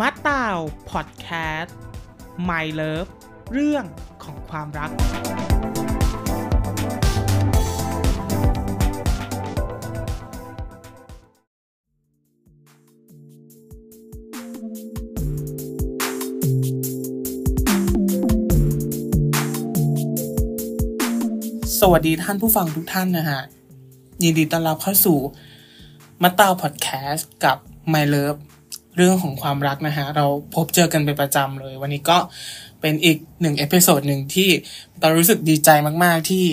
[0.00, 0.58] มัดตาว
[0.90, 1.26] พอดแค
[1.60, 1.76] สต์
[2.48, 3.10] My Love
[3.52, 3.84] เรื่อง
[4.24, 4.90] ของความรัก
[21.80, 23.40] สวัสดีท่านผู้ฟังทุกท่านนะฮะ
[24.22, 25.18] ยินดีต้อนรับเข้าสู่
[26.22, 27.56] มัตตาวพอดแคสต์กับ
[27.94, 28.40] My Love
[28.96, 32.18] เรื่องของความรักนะฮะ เราพบเจอกันเป็นประจำเลย วันนี้ก็
[32.80, 34.48] เป็นอีกหนึ่ง episode หนึ่งที่
[35.00, 35.70] เรารู้สึกดีใจ
[36.04, 36.46] มาก ๆ ที่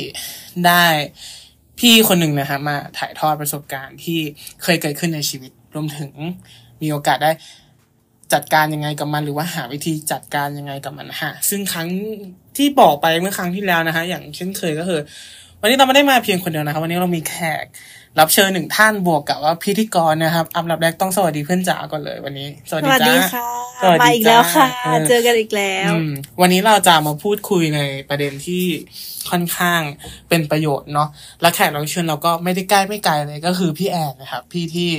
[0.67, 0.85] ได้
[1.79, 4.19] พี่คนหนึ่งนะฮะมาถ่ายทอดประสบการณ์ที่
[4.63, 6.11] เคยเกิดขึ้นในชีวิต รวมถึง
[6.81, 7.31] มีโอกาสได้
[8.33, 11.87] จัดการยังไงกับมัน หรือว่าหาวิธีจัดการยังไงกับมันฮะ ซึ่งครั้ง
[12.57, 14.99] ที่บอกไปเมื่อครั้งที่แล้วนะฮะ อย่างเช่นเคยก็คือ
[15.61, 17.65] วันนี้เราไม่ได้มาเพียงคนเดียวนะครับวันนี้เรามีแขก
[18.19, 23.47] รับเชิญหนึ่งท่านบวกกับว่าพิธีกรนะครับ อันดับแรกต้องสวัสดีเพื่อนจ๋าก่อนเลยวันนี้ สวัสสดีวัสจ้าดีค่ะ
[23.81, 28.63] สวัสดีมาอีกแล้วค่ะจ้าเออเจอกันอีกแล้วอืมวันนี้เราจะมาพูดคุยในประเด็นที่
[29.29, 29.81] ค่อนข้าง
[30.29, 31.09] เป็นประโยชน์เนาะ
[31.41, 34.89] และแขกรับเชิญเราก็ไม่ได้ใกล้ไม่ไกลเลยก็คือพี่แอนนะครับ พี่ที่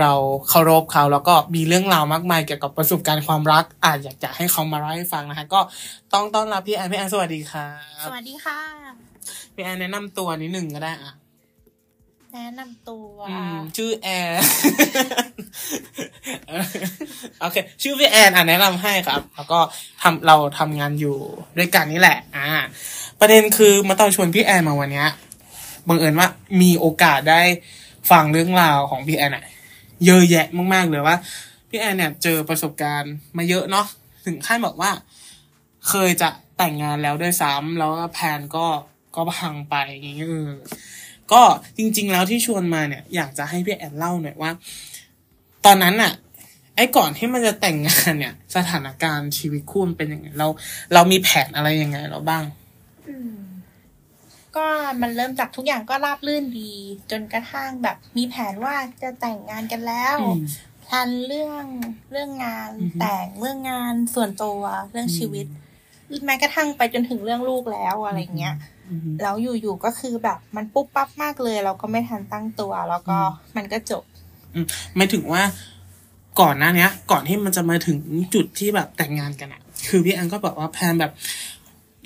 [0.00, 0.12] เรา
[0.48, 5.60] เคารพเขาแล้วก็มีเรื่องราวมากมายเกี่ยวกับประสบการณ์ความรัก อาจอยากจะให้เขามาเล่าให้ฟังนะฮะก็
[6.12, 7.68] ต้องต้อนรับพี่แอนพี่แอนสวัสดีครั
[8.02, 8.58] บสวัสดีค่ะ
[9.54, 11.12] พี่แอนแนะนำตัวนิดหนึ่งก็ได้อะ
[12.32, 14.42] แนะนำตัวอืมชื่อแอน
[17.40, 19.58] โอเค ชื่อพี่แอนอะแนะนำให้ครับ แล้วก็
[20.02, 21.16] ทำเราทำงานอยู่
[21.58, 22.46] ด้วยกันนี่แหละ อ่า
[23.20, 25.08] ประเด็นคือมาตอนชวนพี่แอนมาวันเนี้ย
[25.88, 26.28] บังเอิญว่า
[26.60, 27.42] มีโอกาสได้
[28.10, 29.44] ฟังเรื่องราวของพี่แอนอะ
[30.06, 31.16] เยอะแยะมาก ๆ เลยว่า
[31.68, 33.86] พี่แอนเนี่ยเจอประสบการณ์มาเยอะเนาะ
[34.26, 34.90] ถึงขั้นบอกว่า
[35.88, 38.66] เคยจะแต่งงานแล้วด้วยซ้ำแล้วก็แพลนก็
[39.14, 40.50] ก็พังไปอย่างเงี้ยเออ
[41.32, 41.42] ก็
[41.78, 44.50] จริง ๆ แล้วที่ชวนมาเนี่ย อยากจะให้พี่แอนเล่าหน่อยว่า
[45.64, 46.12] ตอนนั้นน่ะ
[46.76, 50.48] ไอ้ก่อนที่มันจะแต่งงานเนี่ย สถานการณ์ชีวิตคู่มันเป็นยังไงเรา
[50.94, 52.44] เรามีแผนอะไรยังไงเราบ้าง
[53.08, 53.36] อืม
[54.56, 54.66] ก็
[55.02, 56.72] มันเริ่มจากทุกอย่างก็ราบรื่นดี
[57.10, 60.42] จนกระทั่งแบบ มีแผนว่าจะแต่งงานกันแล้วอืม
[60.82, 61.64] plan เรื่อง
[62.10, 64.60] เรื่องงานอือฮึแต่งเรื่องงานส่วนตัว
[64.90, 65.46] เรื่องชีวิต
[66.26, 68.81] แม้กระทั่งไปจนถึงเรื่องลูกแล้วอะไรเงี้ยอืม
[69.22, 74.02] แล้วอยู่ๆก็คือแบบมันปุ๊บปั๊บมากเลย เราก็ไม่ทันตั้งตัว แล้วก็อืมมันก็จบ
[74.54, 74.66] อืม
[74.96, 75.42] ไม่ถึงว่า
[76.40, 77.98] ก่อนหน้าเนี้ยก่อนที่มันจะมาถึง
[78.34, 81.12] จุดที่แบบแต่งงานกันอะคือพี่แอนก็บอกว่า plan แบบ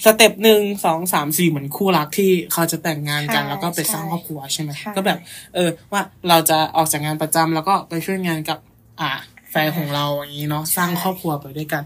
[0.04, 5.18] step หนึ่งสองสามสี่เหมือนคู่รักที่เขาจะแต่งงานกันใช่แล้วก็ไปสร้างใช่ครอบครัวใช่ไหมใช่ก็แบบ
[5.54, 8.58] เออ ว่าเราจะออกจากงานประจำแล้วก็ไปช่วยงานกับ
[9.00, 9.10] อ่า
[9.50, 11.82] แฟนของเราอย่างนี้เนาะสร้างครอบครัวไปด้วยกัน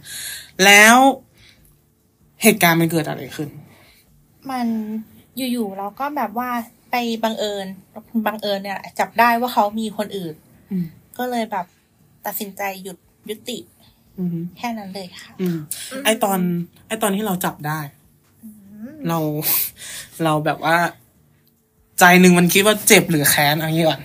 [0.65, 0.97] แล้ว
[2.43, 3.49] เหตุการณ์มันเกิดอะไรขึ้น
[4.51, 4.67] มัน
[5.53, 6.51] อยู่ๆเราก็แบบว่า
[6.91, 7.67] ไปบังเอิญ
[8.27, 10.35] บังเอิญเนี่ยแหละจับได้ว่าเขามีคนอื่น
[10.71, 10.85] อืม
[11.19, 11.67] ก็เลยแบบ
[12.27, 12.97] ตัดสินใจหยุด
[13.29, 13.59] ยุติ
[14.19, 15.59] อืมแค่นั้นเลยค่ะอืม
[16.05, 16.39] ไอตอน
[16.87, 17.81] ไอตอนที่เราจับได้
[19.09, 19.19] เรา
[20.25, 20.77] เราแบบว่า
[22.01, 24.01] ใจหนึ่งมันคิดว่าเจ็บหรือแค้นเอะไรก่อน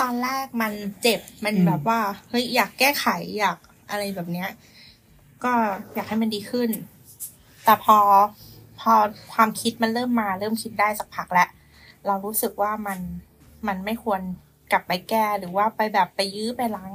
[0.00, 3.06] ตอนแรกมันเจ็บมันอืมแบบว่าเฮ้ยอยากแก้ไข
[3.38, 3.58] อยาก
[3.90, 4.48] อะไรแบบเนี้ย
[5.44, 5.52] ก็
[5.94, 6.70] อยากให้มันดีขึ้น
[7.64, 7.98] แต่พอ
[8.47, 8.47] พ
[8.92, 8.94] อ
[9.32, 11.48] ความคิดมันเริ่มมา เริ่มคิดได้สักพักแล้ว
[12.06, 12.98] เรารู้สึกว่ามัน
[13.66, 14.20] มันไม่ควร
[14.72, 16.92] กลับไปแก้หรือว่าไปแบบไปยื้อไปล้าง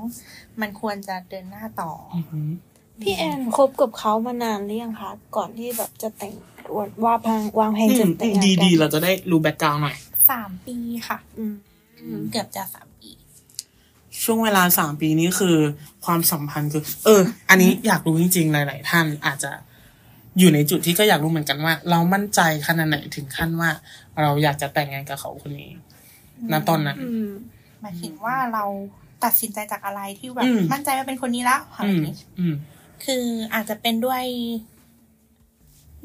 [0.62, 2.50] มันควรจะเดินหน้าต่ออือหือ
[3.02, 6.34] พี่แอนคบกับเขามานานหรือยังคะก่อนที่แบบจะแต่ง
[7.04, 9.96] ว่าพังวางแผนจะแต่งงานดีกัดีนเราจะได้รู้แบ็กกราวหน่อย
[10.30, 10.76] สามปี
[11.08, 11.56] ค่ะ อืม
[12.32, 13.10] เกือบจะสามปี
[14.24, 15.58] ช่วงเวลาสามปีนี้คือ
[16.06, 19.52] ความสัมพันธ์คือ เออ อันนี้อยากรู้จริงๆหลาย ๆ ท่านอาจจะ
[20.40, 23.70] อยู่ในจุดที่ก็อยากรู้เหมือนกันว่า เรามั่นใจขนาดไหนถึงขั้นว่า
[24.22, 25.72] เราอยากจะแต่งงานกับเขาคนนี้
[26.52, 27.30] ณตอนนั้นอืม
[27.82, 28.64] หมายถึงว่าเรา
[29.24, 32.56] ตัดสินใจจากอะไรที่แบบอืมมั่นใจว่าเป็นคนนี้แล้วอะไรอือมย่างนี้อืม
[33.06, 33.24] คือ
[33.54, 34.24] อาจจะเป็นด้วย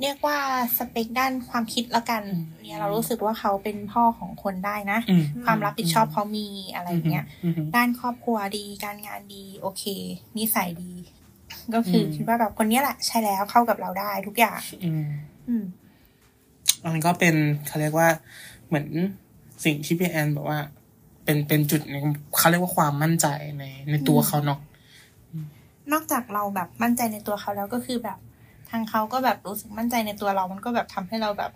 [0.02, 0.38] เรียกว่า
[0.76, 2.22] สเปคด้านความคิดแล้วกัน
[2.66, 9.84] เนี่ยเรารู้สึกว่าเขาเป็นพ่อของคนได้นะอืมความรับผิดชอบเขามีอะไรอย่างเงี้ยอืมอืมด้านครอบครัวดีการงานดี โอเค
[10.38, 10.92] นิสัยดี
[11.74, 15.06] ก็คืออมคิดว่าแบบคนเนี้ยแหละใช่แล้วเข้ากับเราได้ทุกอย่างอืม
[15.48, 15.64] อืม
[16.82, 17.34] อันนี้ก็เป็น
[17.66, 18.08] เขาเรียกว่า
[18.68, 18.86] เหมือน
[19.64, 20.58] สิ่งที่พี่แอนบอกว่า
[21.24, 22.04] เป็นเป็นจุดหนึ่ง
[22.38, 23.26] เขาเรียกว่าความมั่นใจ
[23.58, 24.60] ในในตัวเขาเนาะ
[25.92, 28.18] นอกจากเราแบบมั่นใจในตัวเขาแล้วก็คือแบบ
[28.70, 31.52] ทางเขาก็แบบรู้สึกมั่นใจในตัวเรา มันก็แบบทำให้เราแบบ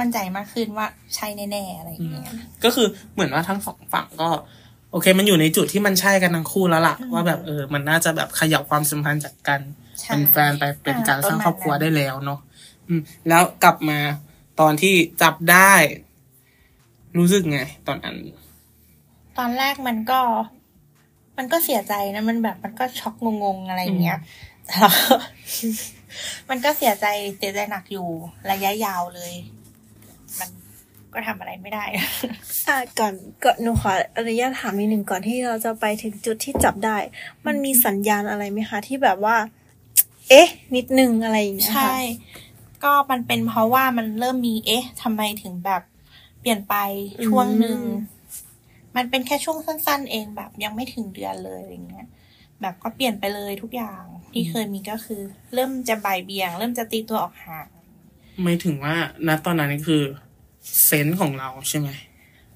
[0.00, 2.24] มั่นใจมากขึ้นว่าใช่แน่ๆอะไรอย่างเงี้ย
[2.64, 4.28] ก็คือเหมือนว่าทั้งสองฝั่งก็
[4.94, 9.60] โอเค มันอยู่ในจุดที่มันใช่กันทั้งคู่แล้วล่ะอืมว่าแบบเออมันน่าจะแบบขยับความสัมพันธ์จากกัน
[10.00, 12.40] ใช่เป็นแฟนไปเป็นการสร้างประมาณครอบครัวนั้นได้แล้วเนาะ
[12.88, 13.98] อืม แล้วกลับมา
[14.60, 15.72] ตอนที่จับได้
[17.18, 18.16] รู้สึกไง ตอนนั้น
[19.38, 20.20] ตอนแรกมันก็
[21.36, 23.14] มันก็เสียใจนะมันแบบมันก็ช็อก
[23.44, 24.18] งงๆอะไรอย่างเงี้ย
[24.66, 24.90] แต่เรา
[26.50, 27.06] มันก็เสียใจ
[27.38, 28.08] เสียใจหนักอยู่
[28.50, 29.32] ระยะยาวเลย
[30.38, 30.48] มัน
[31.14, 32.06] ก็ทำอะไรไม่ได้อะ
[32.98, 33.14] ก่อน
[33.44, 36.96] ก่อนหนูขออนุญาตถามอีกหนึ่งก่อนที่เราจะไปถึงจุดที่จับได้
[37.46, 39.36] มันมีสัญญาณอะไรไหมคะ ที่แบบว่า
[40.28, 41.96] เอ๊ะ นิดนึงอะไรอย่างเงี้ยใช่
[42.32, 42.42] ค่ะ
[42.84, 45.82] ก็มันเป็นเพราะว่ามันเริ่มมีเอ๊ะทำไมถึงแบบ
[46.40, 46.74] เปลี่ยนไป
[47.26, 48.12] ช่วงหนึ่งอืม
[48.96, 52.06] มันเป็นแค่ช่วงสั้น ๆ เองแบบยังไม่ถึงเดือนเลยอะไรเงี้ย
[52.60, 54.02] แบบก็เปลี่ยนไปเลยทุกอย่าง
[54.32, 55.22] ที่เคยมีก็คือ
[55.54, 57.68] เริ่มจะบ่ายเบี่ยง เริ่มจะตีตัวออกห่าง
[58.42, 58.94] ไม่ถึงว่า
[59.26, 60.02] ณตอนนั้นนี่คือ
[60.84, 61.88] เซนส์ของเราใช่ไหม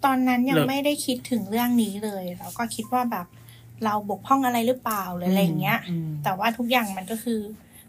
[0.04, 3.26] ตอนนั้นยังเหรอไม่ได้คิดถึงเรื่องนี้เลย เราก็คิดว่าแบบ
[3.84, 7.40] เราบกพร่องอะไรหรือเปล่าหรืออะไรอย่างเงี้ยอืมแต่ว่าทุกอย่างมันก็คือ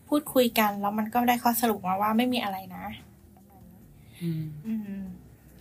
[0.08, 2.86] พูดคุยกันแล้วมันก็ได้ข้อสรุปมาว่าไม่มีอะไรนะ
[4.22, 5.00] อืมอืม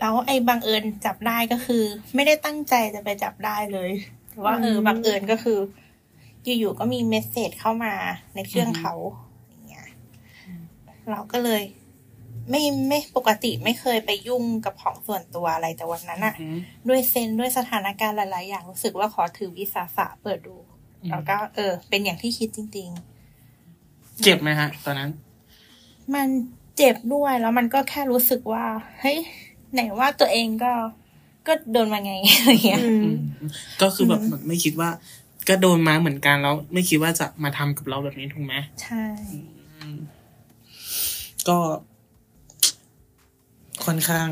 [0.00, 1.82] แล้วไอ้บังเอิญจับได้ก็คือ
[2.14, 3.90] ไม่ได้ตั้งใจจะไปจับได้เลย
[4.30, 5.58] แต่ว่าเอออืมบังเอิญก็คือ
[6.58, 7.94] อยู่ๆก็มีเมสเซจเข้ามา
[8.34, 8.94] ในเครื่องเขา
[9.48, 9.86] อย่างเงี้ย
[11.10, 11.62] เราก็เลย
[12.50, 16.58] ไม่ไม่ปกติไม่เคยไปยุ่งกับของส่วนตัวอะไรแต่วันนั้นอะอืม
[16.88, 20.56] ด้วยเซนส์ด้วยสถานการณ์หลาย ๆ อย่างรู้สึกว่าขอถือวิสาสะเปิดดู
[21.02, 22.90] อืมแล้วก็ เออ เป็นอย่างที่คิดจริง
[24.24, 26.28] เจ็บไหมฮะ ตอนนั้นๆมัน
[26.76, 28.64] เจ็บด้วยแล้วมันก็แค่รู้สึกว่า
[29.00, 29.18] เฮ้ย
[29.72, 30.72] ไหนว่าตัวเองก็
[31.46, 33.16] ก็โดนมาไงอะไรเงี้ยอืมอืม
[33.82, 34.90] ก็คือแบบอืมแบบไม่คิดว่า
[35.48, 39.04] ก็โดนมาเหมือนกันแล้ว ไม่คิดว่าจะมาทำกับเราแบบนี้ถูกไหมใช่
[39.80, 39.98] อืม
[41.48, 41.58] ก็
[43.88, 44.28] ค่อนข้าง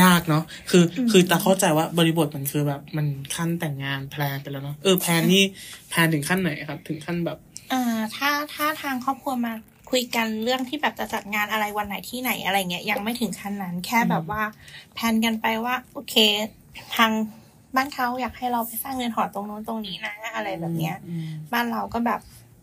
[0.00, 5.44] ยากเนาะคือคือตาเข้าใจว่าบริบทมันคือแบบมันขั้นแต่งงาน plan ไปแล้วเนาะเออ plan นี่
[5.90, 7.38] plan ถึงขั้นไหนครับ ถึงขั้นแบบ
[7.72, 9.52] อ่าถ้าถ้าทางครอบครัวมา
[9.90, 14.42] คุยกันเรื่องที่แบบจะจัดงานอะไรวันไหนที่ไหนอะไรเงี้ยยังไม่ถึงขั้นนั้น แค่แบบว่า
[14.94, 16.14] plan กันไปว่า โอเค
[16.96, 17.10] ทาง
[17.76, 22.20] บ้านเขาอยากให้เราไปสร้างเรือนหอตรงนู้นตรงนี้นะอะไรแบบเนี้ยอืมบ้านเราก็แบบ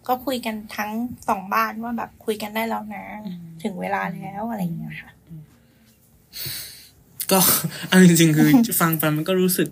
[0.07, 0.91] ก็คุยกันทั้ง
[1.29, 5.11] สองบ้านว่าแบบคุยกันได้แล้วนะอืมถึงเวลาแล้วอะไรอย่างเงี้ยค่ะ
[7.31, 7.39] ก็
[7.87, 8.49] เอาจริงๆคือ
[8.81, 9.69] ฟังไปมันก็รู้สึก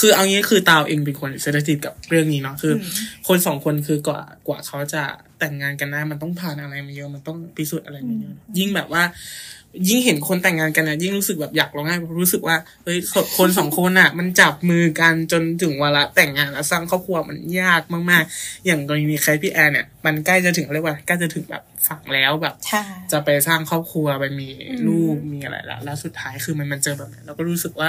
[0.00, 5.02] คือเอางี้คือตาวเองเป็นคนเซนซิทีฟกับเรื่องนี้เนาะคืออมคนสองคนคือกว่ากว่าเขาจะ
[5.38, 9.02] แต่งงานกันได้มันต้องผ่านอะไรมาเยอะมันต้องพิสูจน์อะไรมาเยอะยิ่งแบบว่า
[9.88, 12.98] ยิ่งเห็นคนแต่งงานกันเนี่ยยิ่งรู้สึกแบบอยากร้องไห้เพราะรู้สึกว่าเฮ้ย
[13.38, 22.82] คนสองคนอะ มันจับมือกันจนถึงเวลาแต่งงานแล้วสร้างครอบครัวมันยากมากๆ อย่างกรณีของพี่แอนเนี่ยมันใกล้จะถึงเรียกว่าใกล้จะถึงแบบฝั่งแล้วแบบใช่
[23.12, 24.48] จะไปสร้างครอบครัวไปมี
[24.86, 27.88] ลูกมีอะไรแล้วแล้วสุดท้ายคือมันมันเจอแบบนั้นเราก็รู้สึกว่า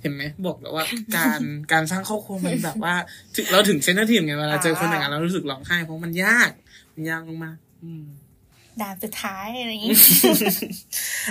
[0.00, 0.84] เห็นไหมบอกแล้วว่า
[1.16, 1.40] การ
[1.72, 2.94] การสร้างครอบครัวมันแบบว่า
[3.36, 6.50] ถึงเราถึง sensitive ไงเวลาเจอคนแต่งงานเรารู้สึกร้องไห้เพราะมันยาก
[6.94, 8.04] มันยากมากๆอืม
[8.82, 9.94] ด่านสุดท้ายอะไรอย่างงี้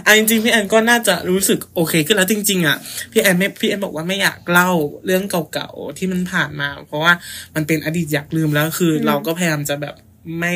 [0.05, 2.77] อะจริงๆพี่แอนก็น่าจะรู้สึกโอเคขึ้นแล้วจริง ๆ อะ
[3.11, 4.71] พี่แอนไม่พี่แอนบอกว่าไม่อยากเล่า
[5.05, 5.23] เรื่อง
[5.53, 7.13] เก่าๆที่มันผ่านมา เพราะว่า
[7.55, 9.95] มันเป็นอดีตอยากลืมแล้วคืออเราก็พยายามจะแบบ
[10.39, 10.55] ไม่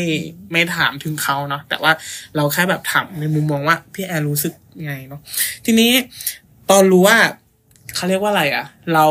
[0.52, 1.92] ไม่ถามถึงเขาเนาะแต่ว่า
[2.36, 4.54] เราแค่แบบถามในมุมมองว่าพี่แอนรู้สึก
[4.86, 5.22] ไงเนาะ
[5.66, 5.92] ทีนี้
[6.70, 7.18] ตอนรู้ว่า
[7.96, 9.06] เขาเรียกว่าอะไรอะเรา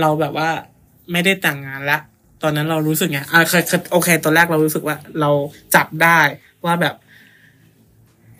[0.00, 0.48] เราแบบว่า
[1.12, 1.98] ไม่ได้แต่งงานละ
[2.42, 5.30] ตอนนั้นเรารู้สึกไงอะเคยเคยโอเค ตอนแรกเรารู้สึกว่าเรา
[5.74, 6.18] จับได้
[6.66, 6.94] ว่าแบบ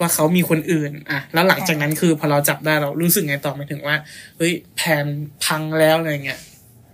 [0.01, 3.97] ว่าเขามีคนอื่น อะ แล้วหลังจากนั้นคือพอเราจับได้เรารู้สึกไงต่อไปถึงว่า
[4.37, 5.07] เฮ้ยแผน
[5.45, 6.41] พังแล้วอะไรเงี้ย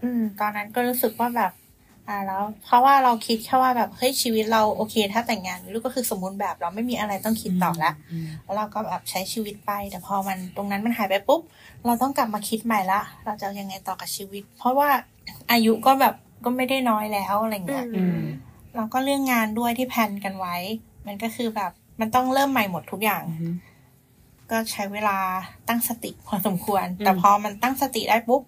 [0.03, 1.53] อืม ตอนนั้นก็รู้สึกว่าแบบ
[2.09, 7.93] อ่าแล้ว เพราะว่าเราคิดแค่ว่าแบบเฮ้ยชีวิตเราโอเค ถ้าแต่งงานมีลูกก็คือสมบูรณ์แบบเราไม่มีอะไรต้องคิดต่อละ
[8.45, 11.41] แล้วเราก็แบบใช้ชีวิตไป แต่พอมันตรงนั้นมันหายไปปุ๊บ
[11.87, 14.89] เราต้องกลับมาคิดใหม่ละเราจะเอายังไงต่อกับชีวิต เพราะว่า
[15.51, 18.19] อายุก็แบบก็ไม่ได้น้อยแล้วอะไรเงี้ยอืม
[18.77, 20.57] แล้วก็เรื่องงานด้วยที่แพลนกันไว้
[21.07, 23.55] มันก็คือแบบ มันต้องเริ่มใหม่หมดทุกอย่างอืม
[24.51, 25.19] ก็ใช้เวลา
[25.69, 28.43] ตั้งสติพอสมควรอืมแต่พอมันตั้งสติได้ปุ๊บ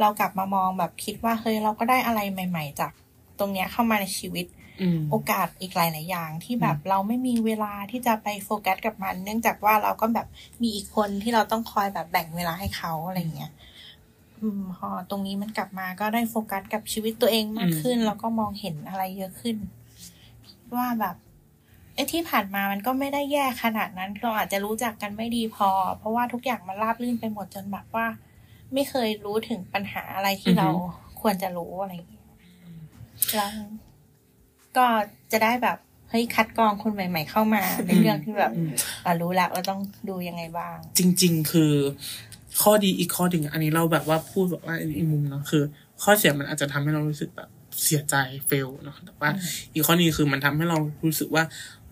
[0.00, 2.92] เรากลับมามองแบบคิดว่าเฮ้ยเราก็ได้อะไรใหม่ ๆ จาก
[3.38, 4.46] ตรงเนี้ยเข้ามาในชีวิต
[4.82, 10.26] อืมโอกาสอีกหลาย ๆ อย่างที่แบบเราไม่มีเวลาที่จะไปโฟกัสกับมัน เนื่องจากว่าเราก็แบบ
[10.62, 13.52] มีอีกคนที่เราต้องคอยแบบแบ่งเวลาให้เขาอะไรเงี้ย
[14.40, 19.56] อืมพอตรงนี้มันกลับมาก็ได้โฟกัสกับชีวิตตัวเองมากขึ้น แล้วก็มองเห็นอะไรเยอะขึ้น
[20.74, 28.06] ว่าแบบไอ้ที่ผ่านมามันก็ไม่ได้แย่ขนาดนั้น เราอาจจะรู้จักกันไม่ดีพอ เพราะว่าทุกอย่างมันราบรื่นไปหมดจนแบบว่า
[28.74, 30.68] ไม่เคยรู้ถึงปัญหาอะไรที่เรา
[31.20, 32.26] ควรจะรู้อะไรอย่างเงี้ย
[33.36, 33.52] แล้ว
[34.76, 34.86] ก็
[35.32, 35.78] จะได้แบบ
[36.10, 38.72] เฮ้ยคัดกรองคนใหม่ ๆ เข้ามาในเรื่องที่แบบอืม
[39.04, 41.72] อะรู้แล้วว่าต้องดูยังไงบ้าง จริง ๆ คือ
[42.62, 45.62] ข้อดีอีกข้อหนึ่งอันนี้เราแบบว่าพูดแบบว่าอีกมุมเนาะคือ
[46.02, 47.48] ข้อเสียมันอาจจะทำให้เรารู้สึกแบบ
[47.84, 48.16] เสียใจ
[48.46, 49.30] เฟลเนาะแต่ว่า
[49.72, 51.44] อีกข้อนี้คือมันทำให้เรารู้สึกว่า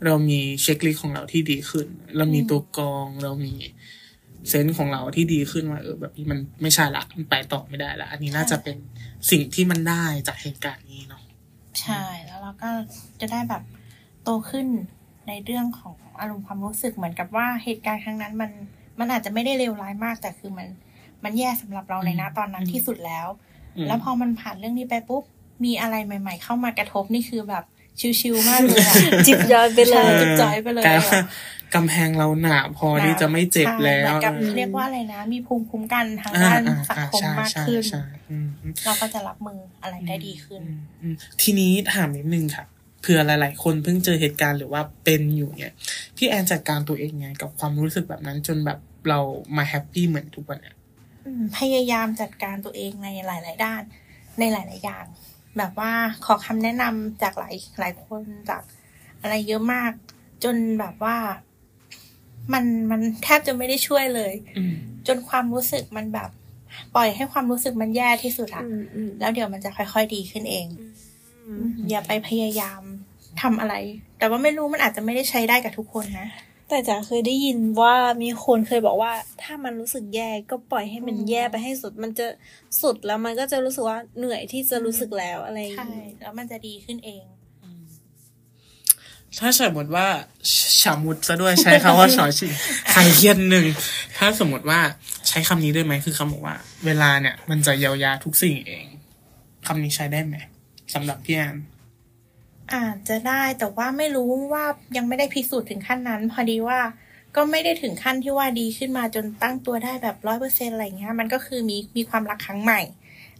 [0.04, 1.86] เรามีเช็คลิสต์ของเราที่ดีขึ้น
[2.16, 3.54] เรามีตัวกรอง เรามี
[4.48, 8.76] เซนส์ของเราที่ดีขึ้นว่าเออแบบนี้มันไม่ใช่ละมันไปต่อไม่ได้ละอันนี้น่าจะเป็น
[9.30, 11.22] สิ่งที่มันได้จากเหตุการณ์นี้เนาะ
[11.80, 12.70] ใช่แล้วเราก็
[13.20, 13.62] จะได้แบบ
[14.22, 14.66] โตขึ้น
[15.28, 18.50] ในเรื่องของอารมณ์ความรู้สึกเหมือนกับว่าเหตุการณ์ครั้งนั้นมัน
[18.98, 20.68] มันอาจจะไม่ได้เลวร้ายมาก แต่คือมัน
[21.24, 23.26] มันแย่สำหรับเราในณตอนนั้นที่สุดแล้ว
[23.76, 25.22] อืมแล้วพอมันผ่านเรื่องนี้ไปปุ๊บ
[25.64, 27.64] มีอะไรใหม่ ๆ เข้ามากระทบนี่คือแบบ
[28.20, 28.94] ชิวๆมากเลยอะ
[29.26, 31.20] จิบย้อยไปเลใช่ยจิบจอยไปเลยกลายอะว่า
[31.74, 42.64] กำแพงเราหนาพอที่จะไม่เจ็บแล้ใช่เหมืวอนกับเออเรียกว่าอะไรนะ มีภูมิคุ้มกันทางอ่าด้านอ่าสังอ่าคมใช่มากใช่ขึ้นใช่อืมอืมเราก็จะรับมืออะไรได้ดีขึ้นอืมอืมทีนี้ถามนิดนึงค่ะ
[43.00, 45.74] เผื่อหลาย ๆ คนเพิ่งเจอเหตุการณ์หรือว่าเป็นอยู่เนี่ย
[46.16, 48.78] พี่แอนจัดการตัวเองไงกับความรู้สึกแบบนั้นจนแบบ
[49.08, 49.20] เรา
[49.56, 50.76] มาแฮปปี้เหมือนทุกวันเนี่ย
[51.26, 53.82] อืมพยายามจัดการตัวเองในหลาย ๆ ด้าน
[54.38, 55.04] ในหลาย ๆ อย่าง
[55.58, 55.92] แบบว่า
[56.24, 58.62] ขอคำแนะนำจากหลายหลายคนจาก
[59.20, 59.92] อะไรเยอะมาก
[60.44, 61.16] จนแบบว่า
[62.52, 64.74] มันมันแทบจะไม่ได้ช่วยเลยอืม
[65.06, 66.30] จนความรู้สึกมันแบบ
[66.94, 70.66] ปล่อยให้ความรู้สึกมันแย่ที่สุดอะอืมอืมแล้วเดี๋ยวมันจะค่อย ๆ ดีขึ้นเอง
[71.46, 72.80] อืมอย่าไปพยายาม
[73.42, 73.74] ทำอะไร
[74.18, 76.28] แต่ว่าไม่รู้มันอาจจะไม่ได้ใช้ได้กับทุกคนนะ
[76.68, 82.26] แต่จ๋าเคยได้ยินว่ามีคนเคยบอกว่า ถ้ามันรู้สึกแย่ก็ปล่อยให้มันอืมแย่ไปให้สุด มันจะ
[82.82, 87.24] สุดแล้วมันก็จะรู้สึกว่าเหนื่อยที่จะรู้สึกแล้วอะไรอย่างใช่นี้แล้วมันจะดีขึ้นเอง
[89.38, 90.06] ถ้าสมมติว่า
[90.80, 92.52] ฉามุดซะด้วยใช้คำว่าชอชิง
[92.90, 93.66] ใครเครียดหนึ่ง
[94.18, 94.80] ถ้าสมมติว่า
[95.28, 96.56] ใช้คำนี้ด้วยไหมคือคำบอกว่า
[96.86, 98.86] เวลาเนี่ย มันจะเยียวยาทุกสิ่งเอง
[99.66, 100.36] คำนี้ใช้ได้ไหม
[100.94, 101.56] สำหรับพี่แอน
[102.74, 104.64] อาจจะได้แต่ว่าไม่รู้ว่า
[104.96, 106.80] ยังไม่ได้พิสูจน์ถึงขั้นนั้น พอดีว่า
[107.36, 112.80] ก็ไม่ได้ถึงขั้นที่ว่าดีขึ้นมาจนตั้งตัวได้แบบร้อยเปอร์เซ็นอะไรเงี้ย มันก็คือมีมีความรักครั้งใหม่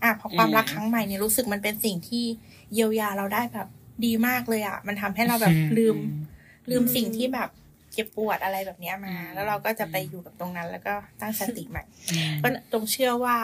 [0.03, 2.25] อะพอความรักครั้งใหม่เนี่ยรู้สึกมันเป็นสิ่งที่
[2.75, 3.69] เยียวยาเราได้แบบ
[4.05, 5.97] ดีมากเลยอะ มันทำให้เราแบบลืม
[6.71, 7.49] ลืมสิ่งที่แบบ
[7.93, 11.83] เจ็บปวดอะไรแบบเนี้ยมา แล้วเราก็จะไปอยู่กับตรงนั้น แล้วก็ตั้งสติใหม่
[12.43, 13.37] ก็ตรงเชื่อว่า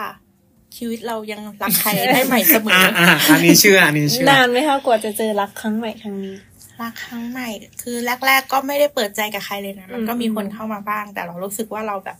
[0.77, 6.35] ชีวิตเรายังรักใครได้ใหม่เสมอ่าออ่าอันนี้เชื่ออันนี้เชื่อนานไหมคะกว่าจะเจอรักครั้งใหม่ครั้งนี้
[6.81, 7.49] รักครั้งใหม่
[7.81, 12.17] คือแรกๆก็ไม่ได้เปิดใจกับใครเลยนะมันก็มีอืมคนเข้ามาบ้าง แต่เรารู้สึกว่าเราแบบ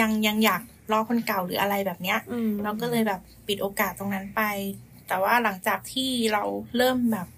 [0.00, 0.62] ยังยังอยาก
[0.92, 4.42] รอคนเก่าหรืออะไรแบบเนี้ยอืมเราก็เลยแบบปิดโอกาสตรงนั้นไป
[5.08, 6.42] แต่ว่าหลังจากที่เรา
[6.76, 7.28] เริ่มแบบ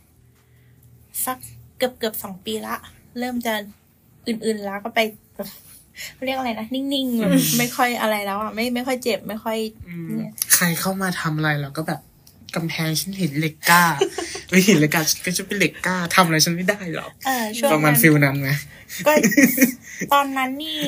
[1.25, 1.39] สัก
[1.79, 2.77] เกือบเกือบสองปีละ
[3.19, 3.55] เริ่มจะ
[4.27, 5.01] อื่นๆแล้วก็ไป
[6.15, 9.59] แบบเรียกอะไรนะ นิ่งๆแบบไม่ค่อยอะไรแล้วอะไม่ไม่ค่อยเจ็บไม่ค่อย
[9.89, 12.01] อืมเนี่ยใครเข้ามาทำอะไรเราก็แบบ
[12.55, 13.85] กำแพงฉันเห็นเหล็กกล้า
[14.51, 18.49] ไม่เห็นเหล็กกล้าฉันก็จะเป็นเหล็กกล้าทำอะไรฉันไม่ได้หรอกเออช่วงประมาณนั้น feelนั้นไหม
[19.07, 19.13] ก็
[20.13, 20.83] ตอนนั้นนี่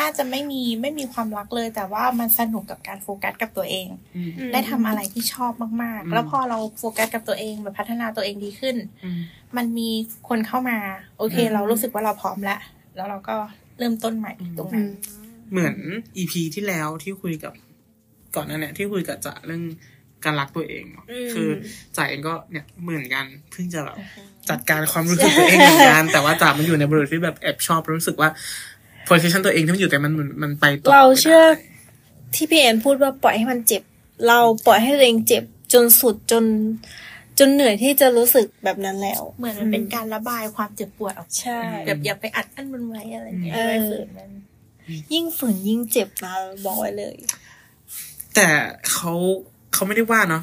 [0.00, 9.20] น่าจะไม่มีไม่มีความรักเลย แต่ว่ามันสนุกกับการโฟกัสกับตัวเองอืมได้ทำอะไรที่ชอบมากอืๆมแล้วพอเราโฟกัสกับตัวเองแบบพัฒนาตัวเองดีขึ้นอืม
[9.56, 9.88] มันมี
[10.28, 10.78] คนเข้ามา
[11.18, 12.60] โอเคอืมเรารู้สึกว่าเราพร้อมแล้ว
[12.96, 13.36] แล้วเราก็
[13.82, 14.90] เริ่มต้นใหม่ตรงอืนั้นม
[15.50, 15.76] เหมือน
[16.16, 17.52] อีพีที่แล้วที่คุยกับ
[18.34, 19.62] ก่อนหนั้นเนี่ยที่คุยกับจ๋าเรื่อง
[20.24, 21.48] การรักตัวเองเนอะอืมคือ
[21.96, 23.96] จ๋าเองก็เนี่ยเหมือนกันเพิ่งจะแบบ
[24.50, 28.30] จัดการความรู้สึกตัวเองเหมือนกันแต่ว่าจ๋ามันอยู่ในบริบทที่แบบแอบชอบรู้สึกว่า
[29.08, 31.42] position ตัวเองที่มันอยู่แต่มันมันมันไปต่อเราไม่ได้เชื่อ
[32.34, 33.82] ที่พี่แอนพูดว่าปล่อยให้มันเจ็บ
[34.26, 36.44] เราปล่อยให้ตัวเองเจ็บจนสุดจน
[37.38, 44.30] จนเหนื่อยที่จะรู้สึกแบบนั้นแล้ว เหมือนมันเป็นการระบายความเจ็บปวดออกใช่แบบอย่าไปอัดอั้นมันไว้อะไรเงี้ยเออไม่ฝืนมัน
[45.12, 46.32] ยิ่งฝืนยิ่งเจ็บนะ
[46.64, 47.16] บอกไว้เลย
[48.34, 48.48] แต่
[48.90, 49.12] เขา
[49.72, 50.42] เขาไม่ได้ว่าเนาะ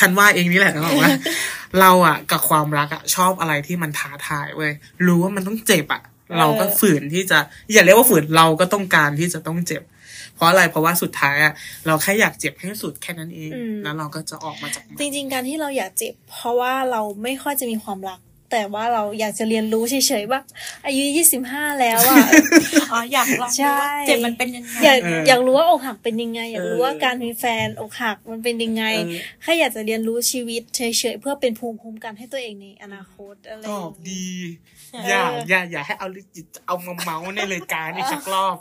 [0.00, 1.10] ฉันว่าเองนี่แหละนะบอกว่า
[1.80, 4.72] เราอะกับความรักอะชอบอะไรที่มันท้าทายเว้ย
[5.06, 6.02] รู้ว่ามันต้องเจ็บอะ
[6.38, 7.38] เราก็ฝืนที่จะ
[7.72, 9.82] อย่าเรียกว่าฝืนเราก็ต้องการที่จะต้องเจ็บ
[10.36, 11.52] เพราะอะไรเพราะว่าสุดท้ายอะ
[11.86, 20.40] เราแค่อยากเจ็บให้สุดแค่นั้นเองอืมแล้วเราก็จะออกมาจากมันจริง ๆ การที่เราอยากเจ็บ เพราะว่าเราไม่ค่อยจะมีความรัก แต่ว่าเราอยากจะเรียนรู้เฉยๆว่า
[20.84, 22.26] อายุยี่สิบห้าแล้วอะ
[22.92, 30.80] อ๋ออยากลองใช่ดูว่าเจ็บมันเป็นยังไงอยากเอออยากรู้ว่าอกหักเป็นยังไง อยากรู้เออว่าการมีแฟนอกหักมันเป็นยังไงเออแค่อยากจะเรียนรู้ชีวิตเฉ
[31.12, 34.26] ยๆเพื่อเป็นภูมิคุ้มกันให้ตัวเองในอนาคตอะไรตอบดี
[34.92, 36.08] เออออย่าอย่าอย่าให้เอา
[36.66, 38.56] เอามาเมาส์ในรายการนี่สักรอบ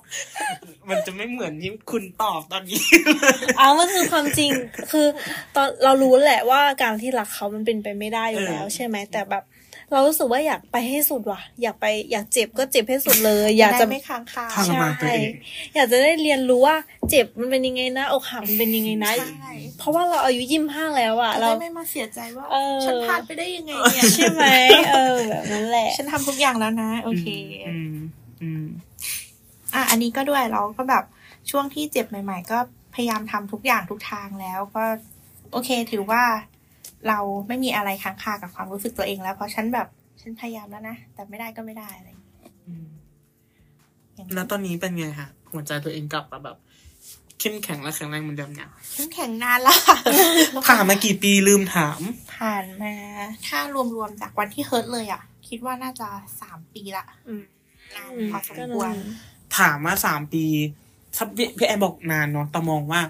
[0.90, 2.84] มันจะไม่เหมือนที่คุณตอบตอนนี้
[3.58, 4.52] เอามันคือความจริง
[4.92, 5.08] คือ
[5.56, 9.44] ตอนเรารู้แหละว่าการที่รักเขามันเป็นไปไม่ได้อยู่แล้วเออใช่ไหมแต่แบบ
[9.92, 15.32] เรารู้สึกว่าอยากไปให้สุดว่ะ อยากไปอยากเจ็บก็เจ็บให้สุดเลย อยากจะได้ไม่ค้างคาทรมานตัวเอง
[15.76, 16.76] อยากจะได้เรียนรู้ว่า
[17.10, 19.50] เจ็บมันเป็นยังไงนะอกหักมันเป็นยังไงนะใช่
[19.80, 24.44] เพราะว่าเราอายุยี่สิบห้าแล้วอะจะเราได้ไม่มาเสียใจว่าเออฉันพลาดไปได้ยังไงเนี่ยใช่ไหม
[24.92, 27.26] เออแบบนั้นแหละ ฉันทำทุกอย่างแล้วนะ โอเค
[27.68, 27.96] อืม
[28.42, 28.66] อืม
[29.74, 31.04] อะอันนี้ก็ด้วยเราก็แบบ
[31.50, 32.58] ช่วงที่เจ็บใหม่ ๆ ก็
[32.96, 34.84] พยายามทำทุกอย่างทุกทางแล้วก็
[35.52, 36.24] โอเค ถือว่า
[37.08, 39.88] เราไม่มีอะไรค้างคากับความรู้สึกตัวเองแล้ว เพราะฉันแบบ
[40.22, 42.86] ฉันพยายามแล้วนะ แต่ไม่ได้ก็ไม่ได้อะไรอย่างเงี้ยอืม
[44.16, 46.58] อย่างแล้วตอนนี้เป็นไงฮะหัวใจตัวเองกลับมาแบบ
[47.40, 49.98] เข้มแข็งและแข็งแรงเหมือนเดิมเนี่ยเข้มแข็งนานละค่ะ
[50.68, 52.00] ผ่านมากี่ปีลืมถาม
[52.36, 52.94] ผ่านมา
[53.48, 53.60] ถ้า
[53.96, 56.08] รวมๆจากวันที่เฮิร์ตเลยอะ คิดว่าน่าจะ
[56.42, 57.44] สามปีละอืม
[57.96, 58.98] นานอืมพอสมก็ควรนาน
[59.58, 60.46] ถามมาสามปี
[61.16, 63.02] ถ้าพี่พี่แอนบอกนานเนาะแต่มองว่า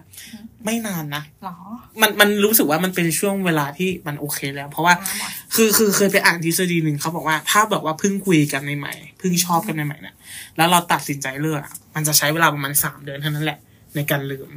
[0.65, 1.57] ไม่นานนะหรอ
[2.01, 10.15] มันมันรู้สึกว่ามันเป็นช่วงเวลาที่มันโอเคแล้ว เพราะว่าน้ำหมดคือคือเคยไปอ่านทฤษฎีหนึ่งเขาบอกว่าถ้าแบบว่าเพิ่งคุยกันใหม่ๆเพิ่งชอบกันใหม่ๆเนี่ย
[10.57, 13.59] แล้วเราตัดสินใจเลิกอะมันจะใช้เวลาประมาณสามเดือนเท่านั้นแหละ
[13.95, 14.49] ในการลืม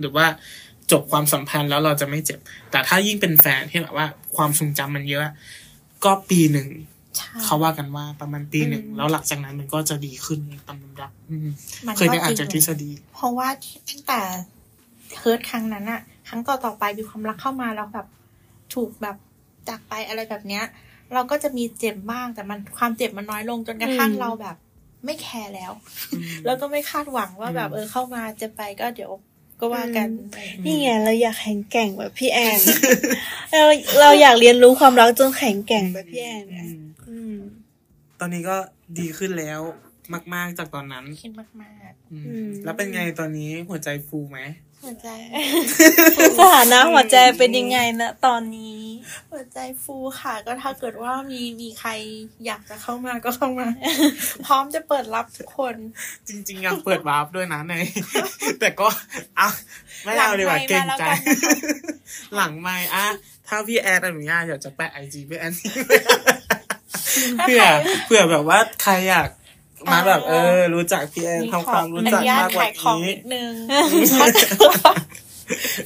[0.00, 0.26] หรือว่า
[0.92, 2.38] จบความสัมพันธ์แล้วเราจะไม่เจ็บ
[2.70, 5.22] แต่ถ้ายิ่งเป็นแฟนที่แบบว่าความทรงจำมันเยอะ
[6.04, 6.99] ก็ปีหนึ่งใช่
[7.44, 11.48] เขาว่ากันว่าประมาณปีหนึ่งอืมแล้วหลังจากนั้นมันก็จะดีขึ้นตามลำดับอืม
[11.86, 13.48] มันเคยไปอ่านจจากริงทฤษฎี เพราะว่า
[13.88, 14.20] ตั้งแต่
[15.18, 18.06] เฮิร์ตครั้งนั้นอะครั้งต่อต่อๆไปมีความรักเข้ามาแล้วแบบ
[18.74, 19.16] ถูกแบบ
[19.68, 20.64] จากไปอะไรแบบเนี้ย
[21.14, 24.56] เราก็จะมีเจ็บบ้างแต่มันความเจ็บมันน้อยลงจนกระทั่งอืมเราแบบ
[25.04, 25.72] ไม่แคร์แล้ว
[26.12, 29.12] อืมแล้วก็ไม่คาดหวังว่าแบบอืมเออเข้ามาจะไปก็เดี๋ยว
[29.60, 30.08] ก็ว่ากัน
[30.64, 32.60] นี่ไงเราอยากแข็งแกร่งแบบพี่แอน
[33.52, 33.64] เรา
[34.00, 36.89] เราอยากเรียนรู้ความรักจนแข็งแกร่งแบบพี่แอนไงอืมอืม
[38.20, 38.56] ตอนนี้ก็
[38.98, 39.60] ดีขึ้นแล้ว
[40.34, 41.46] มาก ๆ จากตอนนั้น คิดมา
[41.90, 45.08] กอืมอืมแล้วเป็นไงตอนนี้หัวใจฟูไหม ๆหัวใจ
[46.38, 48.80] สถานะหัวใจเป็นยังไงนะตอนนี้
[49.32, 51.90] หัวใจฟูค่ะ ก็ถ้าเกิดว่ามีมีใคร
[52.46, 53.68] อยากจะเข้ามาก็เข้ามา
[54.46, 55.74] พร้อมจะเปิดรับทุกคน
[56.28, 57.74] จริง ๆ อยากเปิดวาร์ปด้วยนะใน
[58.60, 58.88] แต่ก็
[59.38, 59.48] อะ
[60.04, 63.06] ไม่เอาดีกว่าหลังไมค์เกรงใจมาแล้วกันนะคะหลังไม่อะ
[63.48, 65.96] ถ้าพี่แอนอนุญาตอยากจะแปะไอจีพี่แอนทิ้งไว้
[67.42, 67.64] เผื่อ
[68.06, 69.28] เผื่อแบบว่าใครอยาก
[69.92, 73.52] มาแบบเออ รู้จักพี่แอนทำความรู้จักมากกว่าขายของนี้นิดนึง
[74.20, 74.94] ถ้าเกิดว่า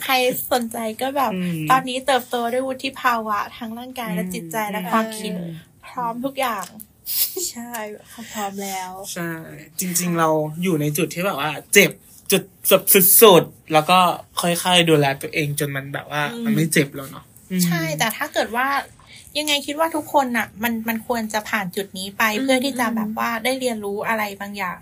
[0.05, 0.15] ใคร
[0.53, 5.51] สนใจก็แบบอืมตอนนี้เติบโตด้วยวุฒิภาวะทั้งร่างกายและอืมจิตใจและความคิดเออ
[5.89, 6.67] พร้อมทุกอย่าง
[7.51, 7.71] ใช่
[8.09, 9.31] เขาพร้อมแล้ว ใช่
[9.81, 10.29] จริง ๆ เรา
[10.63, 11.91] อยู่ในจุดที่แบบว่า เจ็บ
[12.33, 12.83] จุดสุด
[13.23, 13.99] สุดๆแล้วก็
[14.41, 18.67] ค่อยๆดูแลตัวเองจนมันแบบว่าอืมมันไม่เจ็บแล้วเนาะอืมใช่แต่ถ้าเกิดว่า
[19.39, 24.81] ยังไงคิดว่าทุกคนน่ะ มันมันควรจะผ่านจุดนี้ไปเพื่อที่จะแบบว่าได้เรียนรู้อะไรบางอย่าง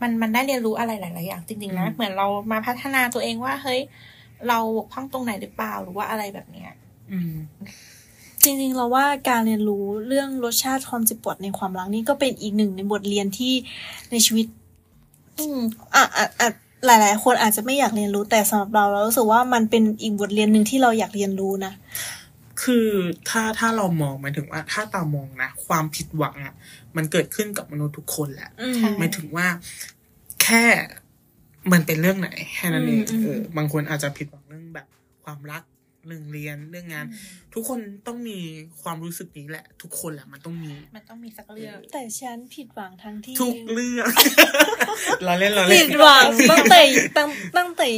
[0.00, 3.80] มันมันได้เรียนรู้อะไรหลาย ๆ อย่างจริง ๆ นะอืมเหมือนเรามาพัฒนาตัวเองว่า เฮ้ย
[4.48, 6.70] เราบกพร่องตรงไหนหรือเปล่าหรือว่าอะไรแบบเนี้ย
[7.12, 7.34] อืม
[8.42, 13.52] จริง ๆ เราว่าการเรียนรู้เรื่องรสชาติความเจ็บปวดในความรักนี่ก็เป็นอีกหนึ่งในบทเรียนที่
[14.10, 14.46] ในชีวิต
[15.38, 15.60] อืม
[15.94, 16.48] อะอะอะ
[16.86, 21.72] หลาย ๆ คนอาจจะไม่อยากเรียนรู้แต่สำหรับเราเรารู้สึกว่ามันเป็นอีกบทเรียนหนึ่งที่เราอยากเรียนรู้นะ
[22.62, 22.88] คือ
[23.28, 26.54] ถ้าถ้าเรามองหมายถึงว่า ถ้าตามองนะความผิดหวังอะ
[26.96, 29.46] มันเกิดขึ้นกับมนุษย์ทุกคนแหละอืมใช่หมายถึงว่า
[30.42, 30.64] แค่
[31.72, 34.86] มันเป็นเรื่องไหนแค่นั้นเองอืมอืมเออบางคนอาจจะผิดหวังเรื่องแบบ
[35.24, 35.62] ความรัก
[36.06, 37.06] เรื่องเรียนเรื่องงาน
[37.54, 38.38] ทุกคนต้องมี
[38.82, 44.06] ความรู้สึกนี้แหละ ทุกคนแหละมันต้องมี มันต้องมีสักเรื่องแต่ฉันผิดหวังทั้งที่ทุกเรื่อง
[45.24, 46.80] เราเล่นเราเล่ผินดหวังตั้งแต่
[47.16, 47.88] ตั้งตั้งแต่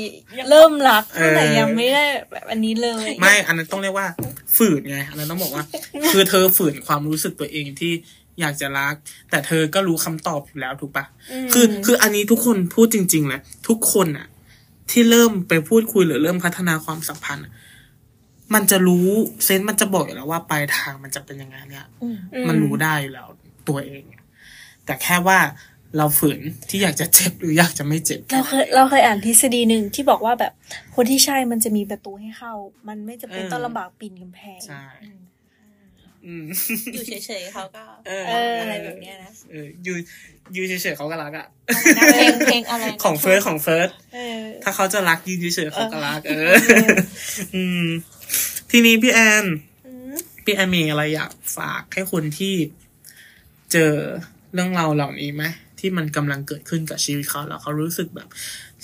[0.50, 4.06] เริ่มรักเออตั้งแต่ยังไม่ได้แบบอันนี้เลย ไม่อันนั้นต้องเรียกว่า
[4.56, 5.64] ฝืนไงอันนั้นต้องบอกว่า
[6.12, 7.92] คือเธอฝืนความรู้สึกตัวเองที่
[8.40, 8.94] อยากจะรัก
[9.30, 11.04] แต่เธอก็รู้คำตอบอยู่แล้วถูกปะ
[11.46, 14.26] มคือคืออันนี้ทุกคนพูดจริงๆแหละทุกคนอะ
[14.90, 17.52] ที่เริ่มไปพูดคุยหรือเริ่มพัฒนาความสัมพันธ์อะ
[18.54, 19.06] มันจะรู้
[19.44, 23.28] เซนส์มันจะบอกอยู่แล้วว่าปลายทางมันจะเป็นยังไงเนี่ยอืมอืมันรู้ได้อยู่แล้ว
[23.68, 24.22] ตัวเองอะ
[24.84, 25.38] แต่แค่ว่า
[25.98, 30.52] เราฝืนที่อยากจะเจ็บหรืออยากจะไม่เจ็บเราเคยเราเคยอ่านทฤษฎีหนึ่งที่บอกว่าแบบ
[30.94, 32.52] คนที่ใช่มันจะมีประตูให้เข้า
[32.88, 34.84] มันไม่จะเป็นต้องลำบากปีนกำแพงใช่
[36.26, 36.44] อืม
[36.94, 38.24] อยู่เฉยๆเขาก็เออ
[38.60, 39.96] อะไรแบบเนี้ยนะเอออยู่
[40.52, 41.46] อยู่เฉยๆเขาก็รักอะ
[42.12, 46.52] เพลงเพลงอะไรนะของเฟิร์สของเฟิร์สเออถ้าเขาจะรักยืนเฉยๆเขาก็รัก เออ
[47.54, 47.86] อืม
[48.70, 49.46] ทีนี้พี่แอน
[49.86, 52.54] อืมพี่แอนมีอะไรอยากฝากให้คนที่
[53.72, 53.92] เจอ
[54.54, 55.44] เรื่องราวเหล่านี้ไหม
[55.80, 58.28] ที่มันกำลังเกิดขึ้นกับชีวิตเขาแล้วเขารู้สึกแบบ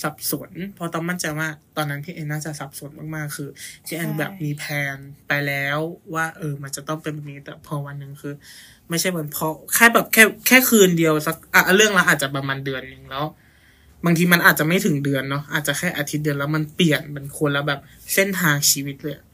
[0.02, 3.48] สับสนเพราะต้องมั่นใจว่าตอนนั้นพี่แอนน่าจะสับสนมากๆคือ
[3.86, 4.64] พี่แอนแบบมีแผ
[4.94, 4.96] น
[5.28, 5.78] ไปแล้ว
[6.14, 8.34] ว่า เออ มันจะต้องเป็นแบบนี้แต่พอวันหนึ่งคือ
[8.88, 13.24] ไม่ใช่วันพอแค่แบบแค่แค่คืนเดียวสักอะเรื่องละอาจจะประมาณเดือนหนึ่งแล้ว
[14.04, 17.80] บางทีมันอาจจะไม่ถึงเดือนเนาะอาจจะแค่อาทิตย์เดียวแล้วมันเปลี่ยนเป็นคนละแบบ
[18.14, 19.24] เส้นทางชีวิตเลยอะ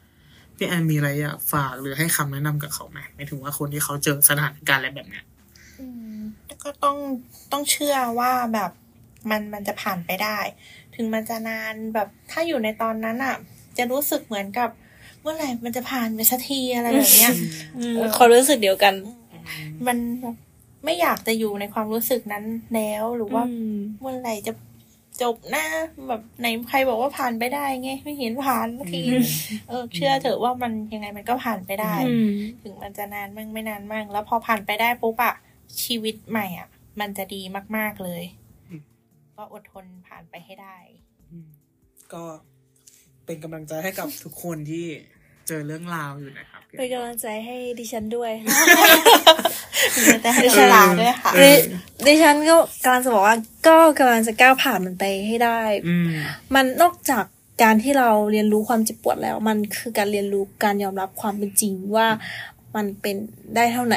[0.57, 5.25] พี่แอนมีอะไรอยากฝากหรือให้คำแนะนำกับเขาไหมหมายถึงว่าคนที่เขาเจอสถานการณ์อะไรแบบเนี้ย
[5.81, 6.19] อืม
[6.65, 6.97] ก็ต้อง
[7.53, 8.71] ต้องเชื่อว่าแบบ
[9.31, 10.39] มันมันจะผ่านไปได้
[10.95, 13.37] ถึงมันจะนานแบบถ้าอยู่ในตอนนั้นอะ
[13.79, 14.71] จะรู้สึกเหมือนกับ
[15.21, 17.33] เมื่อไหร่มันจะผ่านไปสักทีอะไรแบบเนี้ย
[17.79, 18.95] อืมความรู้สึกเดียวกัน
[19.87, 19.99] มัน
[20.85, 24.53] ไม่อยากจะอยู่ในความรู้สึกนั้นแล้วหรือว่าอืมเมื่อไหร่จะ
[25.23, 25.65] จบนะ
[26.09, 29.03] แบบไหนใครบอกว่าผ่านไปได้ไงไม่เห็นผ่านสักที
[29.69, 32.31] เออเชื่อเถอะว่ามันยังไงมันก็ผ่านไปได้อืม
[32.63, 35.35] ถึงมันจะนานมั่งไม่นานมั่งแล้วพอผ่านไปได้ปุ๊บอะ
[35.83, 36.69] ชีวิตใหม่อะ
[37.01, 37.43] มันจะดี
[37.77, 38.23] มาก ๆเลย
[39.37, 40.77] ก็อดทนผ่านไปให้ได้
[41.31, 41.49] อืม
[42.13, 42.23] ก็
[43.27, 44.87] เป็นกำลังใจให้กับทุกคนที่
[45.49, 48.33] เจอเรื่องราวอยู่นะครับ เป็นกำลังใจให้ดิฉันด้วย
[50.23, 51.51] แต่ให้ฉลาดด้วยค่ะเอดิ
[52.03, 53.37] อดิฉันก็กำลังจะบอกว่า
[53.67, 56.09] ก็กำลังจะก้าวผ่านมันไปให้ได้อืม
[56.55, 57.25] มันนอกจาก
[57.63, 62.07] การที่เราเรียนรู้ความเจ็บปวดแล้ว มันคือการเรียนรู้การยอมรับความเป็นจริงว่า
[62.77, 63.17] มันเป็น
[63.57, 63.97] ได้เท่าไหน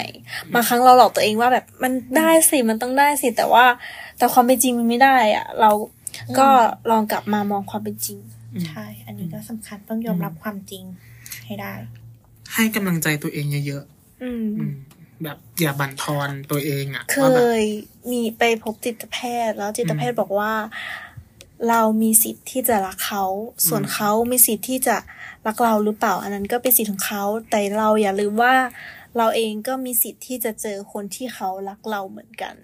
[0.54, 3.66] บางครั้งเราหลอกตัวเองว่าแบบมันได้สิมันต้องได้สิแต่ว่า
[4.18, 5.72] แต่ความเป็นจริงมันไม่ได้อะเรา
[6.40, 6.48] ก็
[6.92, 8.18] ลองกลับมามองความเป็นจริง
[8.68, 10.84] ใช่ อันนี้ก็สำคัญต้องยอมรับความจริง
[11.46, 11.74] ให้ได้
[12.54, 13.84] ให้กำลังใจตัวเองเยอะ
[14.24, 14.74] อืมๆอืม
[15.24, 17.64] แบบอย่าบั่นทอนตัวเองอะเคว่าแบบย
[18.12, 20.54] มีไปพบจิตแพทย์ แล้วจิตแพทย์บอกว่า
[21.70, 23.26] เรามีสิทธิ์ที่จะรักเขา
[23.68, 24.98] ส่วนเขามีสิทธิ์ที่จะ
[25.48, 28.56] รักเราหรือเปล่า อันนั้นก็เป็นสิทธิ์ของเขาแต่เราอย่าลืมว่า
[29.18, 32.56] เราเองก็มีสิทธิ์ที่จะเจอคนที่เขารักเราเหมือนกัน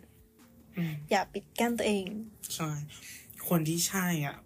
[0.77, 2.05] อืมอย่าปิดกั้นตัวเอง
[2.55, 2.71] ใช่
[3.47, 4.37] คนที่ใช่อะ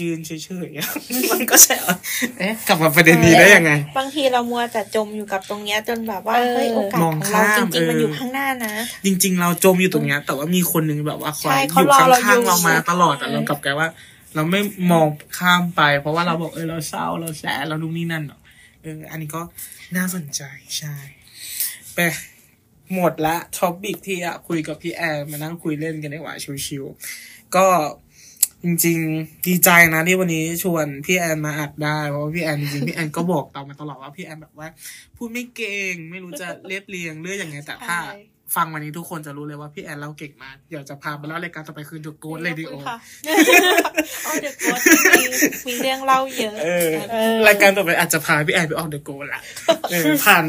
[0.00, 0.30] ยืนเฉ
[0.68, 0.90] ยๆอะ
[1.32, 1.96] มันก็ใช่อะ
[2.38, 8.74] เอ๊ะกลับมาประเด็นนี้ได้ยังไง บางทีเรามัวแต่จมอยู่กับตรงเนี้ยจนแบบว่าเออเฮ้ยโอกาสมองของเราข้ามจริงๆมันเออออยู่ข้างหน้านะ
[9.04, 13.88] จริง ๆ เราจมอยู่ตรงเนี้ยแต่ว่ามีคนหนึงแบบว่าคอยใช่อเขายู่รอเราข้างอยู่ๆเรามาตลอดแต่เรากลับกลายว่า
[14.34, 14.60] เราไม่
[14.92, 15.06] มอง
[15.38, 18.40] ข้ามไป เพราะว่าเราบอกเออเราเศร้าเราแสเราดูนนี่นั่นเนาะ
[18.82, 19.42] เอออันนี้ก็
[19.96, 20.42] น่าสนใจ
[20.78, 20.94] ใช่
[21.94, 21.98] ไป
[22.94, 26.34] หมดละ topic ที่อะคุยกับพี่แอนมานั่งคุยเล่นกันดีกว่า
[26.66, 26.84] chill
[27.20, 27.66] ๆก็
[28.64, 34.68] จริงๆ ดีใจนะที่วันนี้ชวนพี่แอนมาอัดได้ เพราะว่าพี่แอนจริงๆพี่แอนก็บอกเรามาตลอดว่าพี่แอนแบบว่า
[35.16, 38.18] พูดไม่เก่งไม่รู้จะเรียบเรียงเรื่องยังไงแต่ถ้าใช่
[38.56, 42.96] ฟังวันนี้ทุกคนจะรู้เลยว่าพี่แอนเล่าเก่งมากเดี๋ยวจะพาไปเล่ารายการต่อไปคือ The Ghost Radio ค่ะ
[44.24, 44.80] โอ้เด็กโค้ช
[45.18, 45.24] มี
[45.68, 49.42] มีเรื่องเล่าเยอะเออเออรายการต่อไปอาจจะพาพี่แอนไปออก The Ghost ละ
[49.90, 50.44] เออผ่าน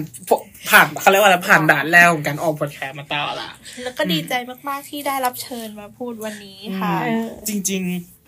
[0.69, 3.51] ผ่านเขาเรียกว่าอะไรผ่านด่านแล้วของการออกพอดแคสต์มาตลอดละ
[3.83, 4.33] แล้วก็ดีใจ
[4.67, 8.20] มากๆที่ได้รับเชิญมาพูดวันนี้ค่ะเออจริง ๆ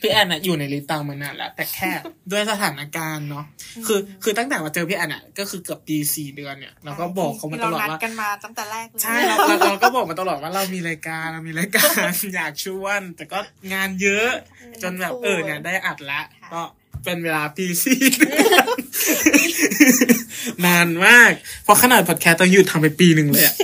[0.00, 1.90] พี่แอนอะอยู่ในลิสต์ตามมานานแล้ว แต่แค่
[2.30, 3.44] ด้วยสถานการณ์เนาะ
[3.86, 13.38] คือคือตั้งแต่มาเจอพี่แอนอะก็คือเกือบปีสี่เดือนเนี่ยเราก็บอกเขามาตลอดที่เรนัว่ากันมาตั้งแต่แรกเลยใช่เราเราเราก็บอกมาตลอดว่าเรามีรายการเรามีรายการอยากชวนแต่ก็
[13.72, 14.30] งานเยอะ
[14.82, 16.20] จนแบบเออเนี่ยได้อัดละ
[16.52, 16.62] ก็
[17.04, 21.32] เป็นเวลาปีสี่นานมาก
[21.64, 23.54] เพราะขนาดพอดแคสต์ต้องหยุดทำไปปีหนึ่งเลยอะ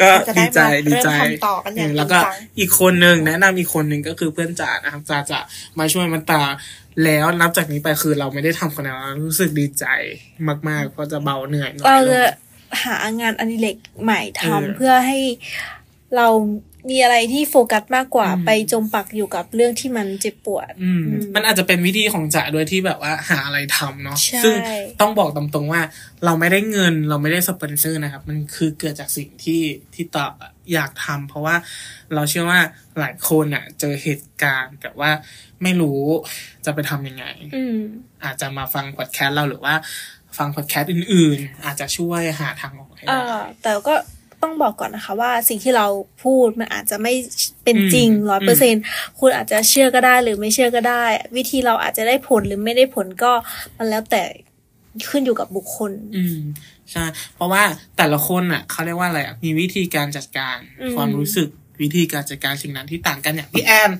[0.00, 5.38] ก็จะได้ดีใจมาดีใจเริ่มทำต่อกันอย่างแล้วก็จริงจังอีกคนหนึ่งแนะนำอีกคนหนึ่งก็คือเพื่อนจ่านะครับจ่าจะ
[5.78, 6.42] มาช่วยมันตา
[7.04, 9.84] แล้วนับจากนี้ไปคือเราไม่ได้ทำคนเดียวเรารู้สึกดีใจ
[10.68, 15.18] มากๆเพราะจะเบาเหนื่อยหน่อยเราลจะงหางานอดิเรกใหม่ทำเออเพื่อให้
[16.16, 16.28] เรา
[16.90, 24.54] มีอะไรที่โฟกัสมากกว่าอืมไปจมปักอยู่กับเรื่องที่มันเจ็บปวดอืมอืมมันอาจจะเป็นวิธีของจ๋าด้วยที่แบบว่าหาอะไรทำเนาะใช่ซึ่ง
[25.00, 25.82] ต้องบอกตามตรงว่า
[26.24, 29.62] เราไม่ได้เงินเราไม่ได้สปอนเซอร์นะครับ มันคือเกิดจากสิ่งที่
[29.94, 31.56] ที่ตอบอะอยากทำเพราะว่า
[32.14, 32.60] เราเชื่อว่า
[32.98, 35.10] หลายคนอะ เจอเหตุการณ์แต่ว่า
[35.62, 36.00] ไม่รู้
[36.64, 37.24] จะไปทำยังไง
[37.56, 37.78] อืม
[38.24, 39.74] อาจจะมาฟังพอดแคสต์เราหรือว่า
[40.38, 43.94] ฟังพอดแคสต์อื่น ๆ อาจจะช่วยหาทางออกให้เอได้อแต่ก็
[44.42, 45.86] ต้องบอกก่อนนะคะ ว่าสิ่งที่เรา
[46.24, 47.12] พูดมันอาจจะไม่
[47.64, 48.74] เป็นจริงอืมร้อยเปอร์เซ็น
[49.18, 51.04] คุณอาจจะเชื่อก็ได้หรือไม่เชื่อก็ได้
[51.36, 53.32] วิธีเราอาจจะได้ผลหรือไม่ได้ผลก็
[53.76, 54.22] มันแล้วแต่
[55.10, 56.38] ขึ้นอยู่กับบุคคล อืม
[56.92, 57.62] ใช่เพราะว่า
[57.96, 61.48] แต่ละคนอะเขาเรียกว่าอะไรอะมีวิธีการจัดการอืมความรู้สึก
[61.82, 63.90] วิธีการจัดการสิ่งนั้นที่ต่างกันอย่างพี่แอน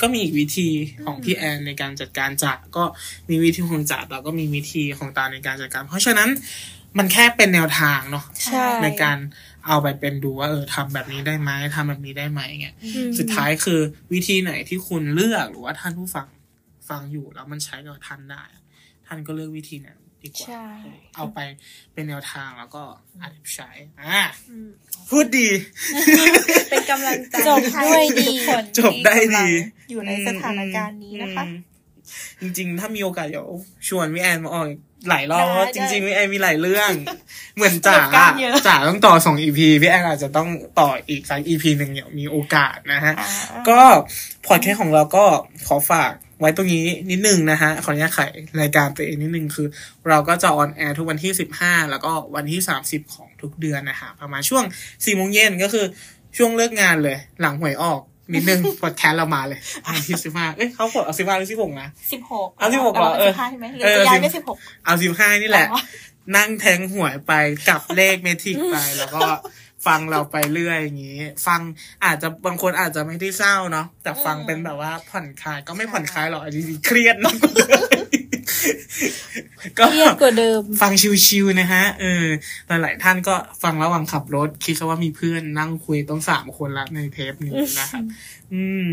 [0.00, 0.68] ก็มีอีกวิธี
[1.04, 2.84] ของพี่แอนในการจัดการจ่าก็
[3.30, 6.28] มีวิธีของจ่าเราก็มีวิธีของตาในการจัดการ เพราะฉะนั้น
[6.98, 9.18] มันแค่เป็นแนวทางเนาะใช่ในการ
[9.68, 13.80] เอาไปเป็นดูว่าเออทำแบบนี้ได้ไหมทำแบบนี้ได้ไหมเงี้ยอืมสุดท้ายคือ
[14.12, 16.26] วิธีไหนที่คุณเลือกหรือว่าท่านผู้ฟัง
[16.88, 18.62] ฟังอยู่แล้วมันใช้กับท่านได้อะ
[19.06, 20.66] ท่านก็เลือกวิธีนั้นดีกว่าใช่
[21.16, 21.38] เอาไป
[21.92, 22.82] เป็นแนวทางแล้วก็
[23.20, 23.70] อาจจะใช้
[24.02, 24.70] อ่าอืม
[25.10, 25.48] พูดดี
[26.70, 28.26] เป็นกำลังใจจบด้วยดี
[28.78, 29.48] จบได้ดี
[29.90, 31.56] อยู่ในสถานการณ์นี้นะคะอืม
[32.40, 33.48] จริง ๆ ถ้ามีโอกาสเดี๋ยว
[33.88, 34.66] ชวนพี่แอนมาออก
[35.08, 36.90] หลายรอบได้เพราะจริงๆพี่แอนมีหลายเรื่อง
[37.56, 40.48] เหมือนจ๋าประสบการณ์เยอะจ๋าต้องต่อสอง EP พี่แอนอาจจะต้อง
[40.80, 43.28] ต่ออีกสัก EP หนึ่งเดี๋ยวมีโอกาสนะฮะอ่า
[43.68, 43.80] ก็
[44.46, 45.24] พอดแคสต์ของเราก็
[45.66, 49.68] ขอฝากไว้ตรงนี้นิดนึงนะฮะ ขออนุญาตขายรายการตัวเองนิดนึงคือ
[50.08, 55.84] เราก็จะ on air ทุกวันที่ 15 แล้วก็วันที่ 30 ของทุกเดือนนะฮะ ประมาณช่วง4โมงเย็นก็คือ
[56.36, 58.00] ช่วงเลิกงานเลย หลังหวยออก
[58.34, 65.80] นิดนึงพอดแคสต์เรามาเลยวันที่15เอ้ยเขากดเอา15หรือ16นะสิบหกเอา16เหรอเออสิบห้าใช่ไหมหรือเออจะย้ายไปสิสิบบหกเอา15นี่แหละอ๋อ
[66.36, 67.32] นั่งแทงหวยไป
[67.68, 69.20] กับเลขเมทิกไปแล้วก็
[69.86, 71.60] ฟังเราไปเรื่อยอย่างนี้ ฟัง
[72.04, 77.32] อาจจะบางคนอาจจะไม่ได้เศร้าเนาะแต่ฟังเป็นแบบว่าผ่อนคลายก็ไม่ผ่อนคลายหรอกจริงๆเครียดมา
[79.76, 80.92] กกว่าเลยก็เครียดกว่าเดิม ฟัง
[81.26, 82.26] chill ๆนะฮะเออ
[82.68, 88.02] หลายๆท่านก็ฟังระหว่างขับรถ คิดซะว่ามีเพื่อนนั่งคุยต้องสามคนละในเทปนี้นะครับ
[88.52, 88.88] อืม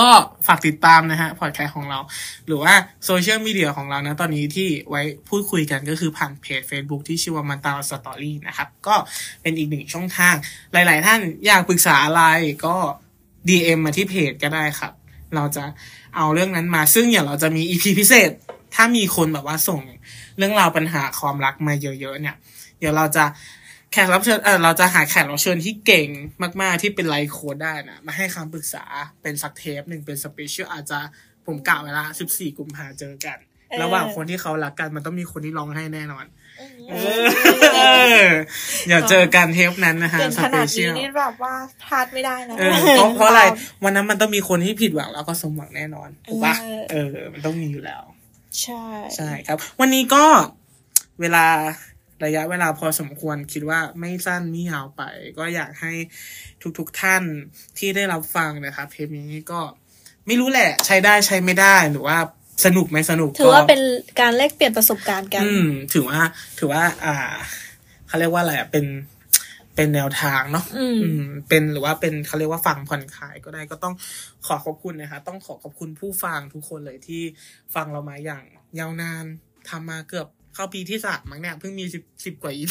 [0.00, 0.10] ก็
[0.46, 1.98] ฝากติดตามนะฮะพอดแคสต์ของเรา
[2.46, 2.74] หรือว่า
[3.04, 8.94] โซเชียลมีเดียของเรานะตอนนี้ที่ไว้พูดคุยกันก็คือผ่านเพจ Facebook ที่ชื่อว่ามันตาสตอรี่นะครับ ก็
[9.42, 10.34] เป็นอีกหนึ่งช่องทาง
[10.72, 12.22] หลาย ๆ ท่านอยากปรึกษาอะไร
[12.66, 12.76] ก็
[13.48, 14.92] DM มาที่เพจก็ได้ครับ
[15.34, 15.64] เราจะ
[16.16, 18.30] เอาเรื่องนั้นมาซึ่งอย่างเราจะมี EP พิเศษ
[18.74, 19.80] ถ้ามีคนแบบว่าส่ง
[20.38, 22.36] เรื่องราวปัญหาความรักมาเยอะๆเนี่ย
[22.78, 23.24] เดี๋ยวเราจะ
[23.92, 26.08] แขกรับเชิญเออเราจะหาแขกรับเชิญที่เก่ง
[26.60, 28.84] มาก ๆ ที่เป็นไลฟ์โค้ดได้นะมาให้คำปรึกษา
[29.22, 30.98] เป็นสักเทปหนึ่งเป็นสเปเชียลอาจจะ
[31.46, 33.38] ผมกะเวลา 14 กุมภาเจอกัน
[33.70, 36.24] เออระหว่างคนที่เขารักกันมันต้องมีคนที่ร้องให้แน่นอน
[36.90, 36.94] เอ
[38.24, 38.28] อ
[38.88, 43.42] อย่าเจอกันเทปนั้นนะฮะเกินสขเปนาดเชีนี้ยลนี่แบบว่าพลาดไม่ได้นะเออเพราะเพราะอะไร
[43.84, 46.54] วันนั้นมันต้องมีคนที่ผิดหวังแล้วก็สมหวังแน่นอนถูกปะ
[46.90, 48.02] เออเออมันต้องมีอยู่แล้ว
[48.62, 48.84] ใช่
[49.16, 50.24] ใช่ครับ วันนี้ก็
[51.20, 51.46] เวลา
[52.24, 55.02] ระยะเวลาพอสมควรคิดว่าไม่สั้นไม่ยาวไป
[55.38, 55.92] ก็อยากให้
[56.78, 57.22] ทุกๆทท่าน
[57.78, 59.60] ที่ได้รับฟังนะครับเทปนี้ก็
[60.26, 62.18] ไม่รู้แหละใช้ได้ใช้ไม่ได้หรือว่า
[62.64, 63.80] สนุกไม่สนุกถือว่าก็เป็น
[64.20, 66.20] การแลกเปลี่ยนประสบการณ์กัน อืมถือว่า
[66.58, 67.16] ถือว่า อ่า
[68.06, 68.84] เขาเรียกว่าอะไรอะเป็น
[69.76, 73.94] เป็นแนวทางเนาะอืมอืมเป็นหรือว่าเป็นเขาเรียกว่าฟังผ่อนคลายก็ได้ก็ต้อง
[74.46, 77.22] ขอขอบคุณนะคะ ต้องขอขอบคุณผู้ฟังทุกคนเลยที่
[77.74, 78.44] ฟังเรามาอย่าง
[78.78, 79.24] ยาวนาน
[79.68, 82.62] ทำมาเกือบ เข้าปีที่สามมั้งเนี่ยเพิ่งมีสิบสิบกว่าอี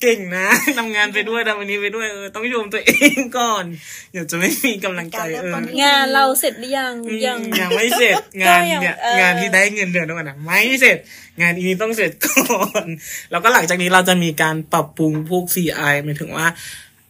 [0.00, 0.46] เก่งนะ
[0.78, 3.64] ทำงานไปด้วยทำอันนี้ไปด้วยเออต้องชมตัวเองก่อน
[4.12, 10.98] เดี๋ยวจะไม่มีกำลังใจเอองานเราเสร็จหรือยังอืมยังยังไม่เสร็จก็งานยังเนี่ยเอองานที่ได้เงินเดือนทุกวันนะไม่เสร็จ
[11.40, 12.86] งานอีนี้ต้องเสร็จก่อน
[13.30, 16.46] แล้วก็หลังจากนี้เราจะมีการปรับปรุงพวก CI หมายถึงว่า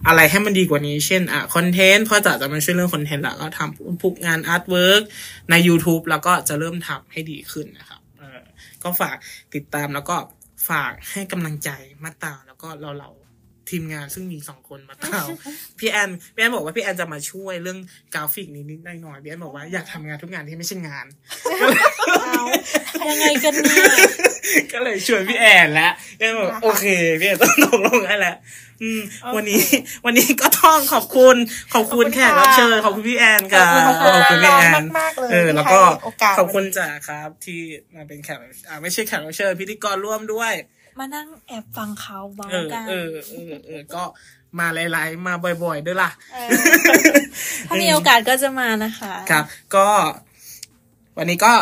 [0.07, 5.03] อะไรให้มันดีกว่านี้ เช่น อะ content พ่อจ๋าจะมาช่วยเรื่อง content แล้วก็ทำพวกงาน artwork
[5.51, 8.02] ใน YouTube แล้วก็จะเริ่มทำให้ดีขึ้นนะครับเออ
[8.85, 9.17] ก็ฝาก
[9.55, 10.17] ติดตามแล้วก็
[10.69, 11.71] ฝากให้กำลังใจ
[12.05, 15.11] มาตาแล้วก็เราเราๆทีมงานซึ่งมีสองคนมาตา
[15.79, 17.79] พี่แอนพี่แอนบอกว่าพี่แอนจะมาช่วยเรื่อง
[18.15, 21.07] กราฟิกนิดๆหน่อยๆพี่แอนบอกว่าอยากทำงานทุกงานที่ไม่ใช่งาน
[23.11, 24.32] ยังไงกันเนี่ย
[24.73, 26.87] ก็เลยชวนพี่แอนแล้วพี่แอนบอกนะคะโอเค
[27.21, 28.37] พี่แอนต้องตกลงกันแล้ว
[28.83, 29.63] อืมโอเควันนี้
[30.05, 31.37] วันนี้ก็ต้องขอบคุณ
[31.75, 37.61] ขอบคุณขอบคุณแขกรับค่ะเชิญขอบคุณพี่แอนค่ะขอบคุณค่ะพี่แอนมากๆเลยเออที่แล้วก็ให้โอกาสขอบคุณจ่าครับ ที่
[37.95, 40.53] มาเป็นแขกรับอ่าไม่ใช่แขกรับเชิญพิธีกรร่วมด้วย
[40.99, 44.03] มานั่งแอบฟังเขาเมาเออกันเออเออเออก็
[44.59, 46.49] มาหลายๆ มาบ่อยๆด้วยล่ะเออ
[47.69, 49.87] ถ้ามีโอกาสก็จะมานะคะ ครับ ก็
[51.19, 51.53] วันนี้ก็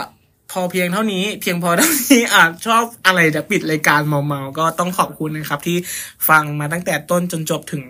[0.51, 5.77] พอเพียงเท่านี้เพียงพอเท่านี้อาจชอบอะไรจะปิดรายการเมาๆก็ต้องขอบคุณนะครับ ที่
[6.29, 7.85] ฟังมาตั้งแต่ต้นจนจบถึง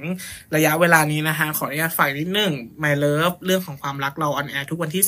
[0.54, 5.02] ระยะเวลานี้นะฮะขออนุญาตฝากนิดนึง My Love เรื่องของความรักเรา on air ทุกวันที่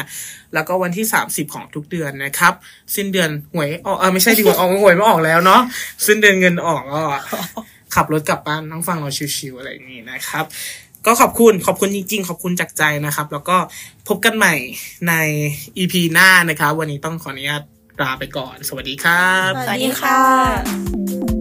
[0.00, 2.54] 15 แล้วก็วันที่ 30 ของทุกเดือนนะครับ
[2.94, 5.60] สิ้นเดือนหวยออกเออไม่ใช่ดีกว่าออกหวยไม่ออกแล้วเนาะ
[6.06, 7.02] สิ้นเดือนเงินออกก็
[7.94, 10.44] ขับรถกลับบ้านนั่งฟังเราชิวๆอะไรอย่างนี้นะครับ
[11.06, 13.56] ก็ขอบคุณขอบคุณจริง ๆ ขอบคุณจากใจนะครับ แล้วก็
[14.08, 14.54] พบกันใหม่
[15.08, 15.12] ใน
[15.76, 17.62] EP หน้านะครับ วันนี้ต้องขออนุญาต
[18.02, 21.37] ลาไปก่อน สวัสดีครับ สวัสดีค่ะ